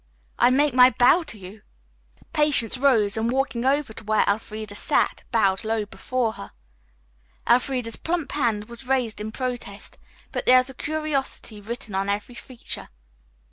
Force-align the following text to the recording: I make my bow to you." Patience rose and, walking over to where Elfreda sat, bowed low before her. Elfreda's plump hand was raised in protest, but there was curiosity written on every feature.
I 0.39 0.49
make 0.49 0.73
my 0.73 0.89
bow 0.89 1.21
to 1.21 1.37
you." 1.37 1.61
Patience 2.33 2.75
rose 2.79 3.15
and, 3.17 3.31
walking 3.31 3.65
over 3.65 3.93
to 3.93 4.03
where 4.03 4.25
Elfreda 4.27 4.73
sat, 4.73 5.23
bowed 5.31 5.63
low 5.63 5.85
before 5.85 6.33
her. 6.33 6.53
Elfreda's 7.47 7.97
plump 7.97 8.31
hand 8.31 8.65
was 8.67 8.87
raised 8.87 9.21
in 9.21 9.31
protest, 9.31 9.99
but 10.31 10.47
there 10.47 10.57
was 10.57 10.71
curiosity 10.75 11.61
written 11.61 11.93
on 11.93 12.09
every 12.09 12.33
feature. 12.33 12.89